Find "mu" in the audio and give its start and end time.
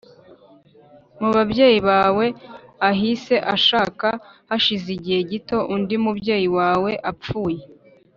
1.19-1.29